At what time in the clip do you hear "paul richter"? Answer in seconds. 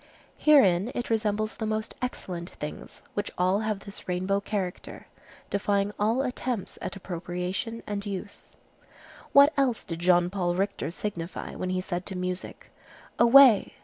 10.31-10.89